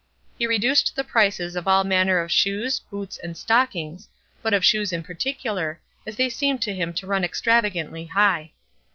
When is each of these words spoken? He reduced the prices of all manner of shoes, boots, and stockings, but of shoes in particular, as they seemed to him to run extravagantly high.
He 0.39 0.47
reduced 0.47 0.95
the 0.95 1.03
prices 1.03 1.55
of 1.55 1.67
all 1.67 1.83
manner 1.83 2.17
of 2.17 2.31
shoes, 2.31 2.79
boots, 2.79 3.19
and 3.21 3.37
stockings, 3.37 4.09
but 4.41 4.51
of 4.51 4.65
shoes 4.65 4.91
in 4.91 5.03
particular, 5.03 5.79
as 6.07 6.15
they 6.15 6.27
seemed 6.27 6.63
to 6.63 6.73
him 6.73 6.91
to 6.93 7.05
run 7.05 7.23
extravagantly 7.23 8.05
high. 8.07 8.51